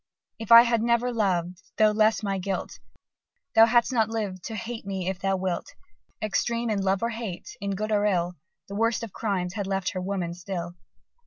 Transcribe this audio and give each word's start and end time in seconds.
If 0.39 0.51
I 0.51 0.63
had 0.63 0.81
never 0.81 1.11
loved, 1.13 1.61
though 1.77 1.91
less 1.91 2.23
my 2.23 2.39
guilt, 2.39 2.79
Thou 3.53 3.67
hadst 3.67 3.93
not 3.93 4.09
lived 4.09 4.43
to 4.45 4.55
hate 4.55 4.83
me 4.83 5.07
if 5.07 5.19
thou 5.19 5.35
wilt." 5.37 5.75
Extreme 6.23 6.71
in 6.71 6.81
love 6.81 7.03
or 7.03 7.09
hate, 7.09 7.55
in 7.61 7.75
good 7.75 7.91
or 7.91 8.05
ill, 8.07 8.33
The 8.67 8.73
worst 8.73 9.03
of 9.03 9.13
crimes 9.13 9.53
had 9.53 9.67
left 9.67 9.91
her 9.91 10.01
woman 10.01 10.33
still! 10.33 10.73